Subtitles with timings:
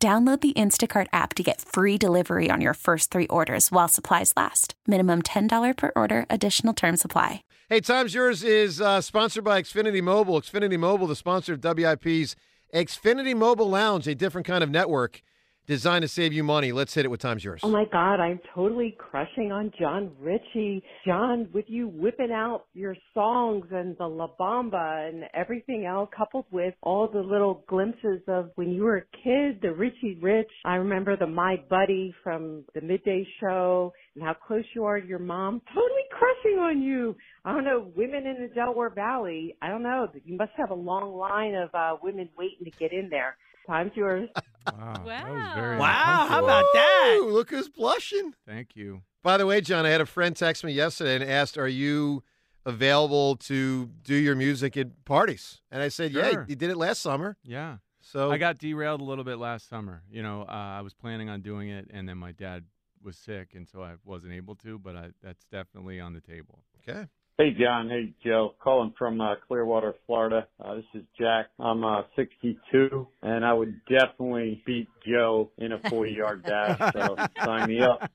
[0.00, 4.32] Download the Instacart app to get free delivery on your first three orders while supplies
[4.36, 4.74] last.
[4.86, 7.42] Minimum $10 per order, additional term supply.
[7.68, 10.40] Hey, Time's Yours is uh, sponsored by Xfinity Mobile.
[10.40, 12.36] Xfinity Mobile, the sponsor of WIP's
[12.72, 15.20] Xfinity Mobile Lounge, a different kind of network
[15.68, 16.72] designed to save you money.
[16.72, 17.60] Let's hit it with Time's Yours.
[17.62, 20.82] Oh my God, I'm totally crushing on Jon Ritchie.
[21.06, 26.46] Jon, with you whipping out your songs and the La Bamba and everything else, coupled
[26.50, 30.50] with all the little glimpses of when you were a kid, the Richie Rich.
[30.64, 35.06] I remember the My Buddy from the midday show and how close you are to
[35.06, 35.60] your mom.
[35.68, 37.14] Totally crushing on you.
[37.44, 39.54] I don't know, women in the Delaware Valley.
[39.60, 40.08] I don't know.
[40.24, 43.36] You must have a long line of uh, women waiting to get in there.
[43.68, 44.28] Time's yours.
[44.34, 44.42] Wow.
[44.66, 45.04] Wow.
[45.06, 47.18] That was very Wow, how about that?
[47.22, 48.34] Ooh, look who's blushing.
[48.46, 49.02] Thank you.
[49.22, 52.22] By the way, Jon, I had a friend text me yesterday and asked, "Are you
[52.66, 56.46] available to do your music at parties?" And I said, "Yeah, Sure.
[56.48, 57.78] you did it last summer." Yeah.
[58.00, 60.02] So I got derailed a little bit last summer.
[60.10, 62.64] You know, uh, I was planning on doing it, and then my dad
[63.02, 64.78] was sick, and so I wasn't able to.
[64.78, 66.62] But I, that's definitely on the table.
[66.86, 67.06] okay.
[67.40, 67.88] Hey, Jon.
[67.88, 68.56] Hey, Joe.
[68.60, 70.48] Calling from uh, Clearwater, Florida.
[70.60, 71.46] Uh, this is Jack.
[71.60, 76.92] I'm uh, 62, and I would definitely beat Joe in a 40 yard dash.
[76.92, 78.10] So sign me up.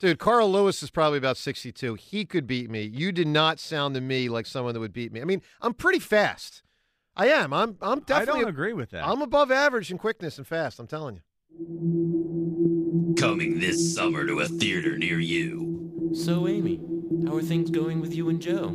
[0.00, 1.94] Dude, Carl Lewis is probably about 62.
[1.94, 2.82] He could beat me.
[2.82, 5.20] You did not sound to me like someone that would beat me.
[5.20, 6.64] I mean, I'm pretty fast.
[7.16, 7.52] I am.
[7.52, 9.06] I'm I'm I don't agree with that.
[9.06, 11.22] I'm above average in quickness and fast, I'm telling you.
[13.16, 16.10] Coming this summer to a theater near you.
[16.12, 16.80] So, Amy,
[17.26, 18.74] how are things going with you and Joe?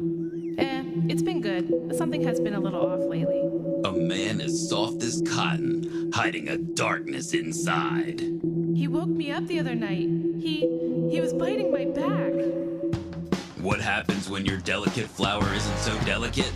[0.57, 1.95] Eh, it's been good.
[1.95, 3.41] Something has been a little off lately.
[3.85, 8.19] A man as soft as cotton, hiding a darkness inside.
[8.75, 10.09] He woke me up the other night.
[10.39, 12.33] He he was biting my back.
[13.61, 16.51] What happens when your delicate flower isn't so delicate?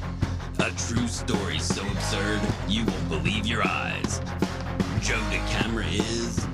[0.59, 4.19] A true story so absurd you won't believe your eyes.
[5.01, 6.47] Joe DeCamara is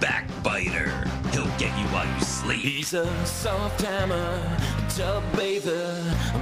[0.00, 0.90] backbiter.
[1.32, 2.60] He'll get you while you sleep.
[2.60, 5.94] He's a soft hammer, tub bather,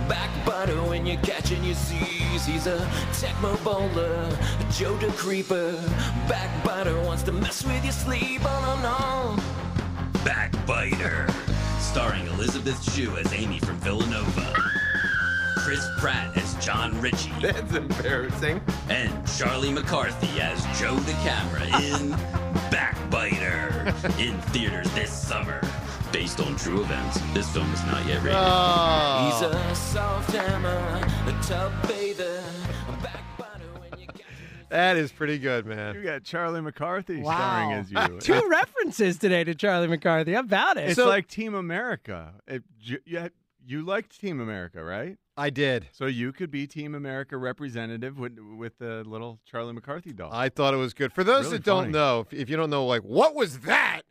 [0.08, 2.46] backbiter when you're catching your seas.
[2.46, 2.78] He's a
[3.12, 4.30] Tecmo bowler,
[4.70, 5.72] Joe the creeper,
[6.28, 8.40] backbiter wants to mess with your sleep.
[8.44, 9.42] Oh no no.
[10.24, 11.28] Backbiter.
[11.80, 14.54] Starring Elizabeth Shue as Amy from Villanova.
[15.56, 17.32] Chris Pratt as Jon Ritchie.
[17.42, 18.60] That's embarrassing.
[18.88, 22.47] And Charlie McCarthy as Joe the Camera in Backbiter
[24.18, 25.60] in theaters this summer.
[26.12, 28.32] Based on true events, this film is not yet rated.
[28.34, 29.30] Oh.
[29.30, 32.42] He's a soft hammer, a tub bather,
[33.02, 34.08] backbiter when you're
[34.70, 35.94] That is pretty good, man.
[35.94, 37.36] You got Charlie McCarthy Wow.
[37.36, 38.20] starring as you.
[38.20, 40.32] Two references today to Charlie McCarthy.
[40.32, 40.84] How about it?
[40.88, 42.32] It's So- like Team America.
[42.46, 43.28] It, you, you,
[43.66, 45.18] you liked Team America, right?
[45.38, 45.86] I did.
[45.92, 50.30] So you could be Team America representative with with the little Charlie McCarthy doll.
[50.32, 51.12] I thought it was good.
[51.12, 54.02] For those Really that don't know, if, if you don't know, like, what was that?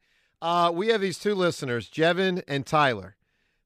[0.41, 3.17] Uh, we have these two listeners, Jevin and Tyler.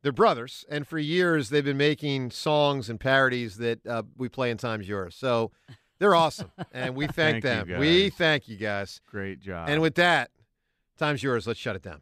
[0.02, 4.50] They're brothers, and for years they've been making songs and parodies that uh, we play
[4.50, 5.16] in Times Yours.
[5.16, 5.52] So
[6.00, 7.80] they're awesome, and we thank, Thank them.
[7.80, 9.02] We thank you guys.
[9.06, 9.70] Great job.
[9.70, 10.32] And with that,
[10.98, 11.46] Times Yours.
[11.46, 12.02] Let's shut it down.